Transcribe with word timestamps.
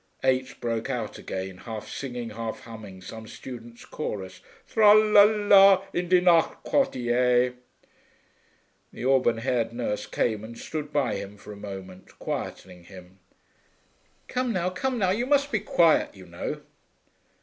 Eight 0.23 0.59
broke 0.59 0.89
out 0.89 1.19
again, 1.19 1.59
half 1.59 1.87
singing, 1.87 2.31
half 2.31 2.61
humming 2.61 3.03
some 3.03 3.27
students' 3.27 3.85
chorus 3.85 4.41
'Tra 4.67 4.95
la 4.95 5.21
la, 5.21 5.85
in 5.93 6.09
die 6.09 6.19
Nacht 6.19 6.63
Quartier!' 6.63 7.53
The 8.91 9.05
auburn 9.05 9.37
haired 9.37 9.73
nurse 9.73 10.07
came 10.07 10.43
and 10.43 10.57
stood 10.57 10.91
by 10.91 11.17
him 11.17 11.37
for 11.37 11.51
a 11.51 11.55
moment, 11.55 12.17
quieting 12.17 12.85
him. 12.85 13.19
'Come 14.27 14.51
now, 14.51 14.71
come 14.71 14.97
now, 14.97 15.11
you 15.11 15.27
must 15.27 15.51
be 15.51 15.59
quiet, 15.59 16.15
you 16.15 16.25
know.' 16.25 16.61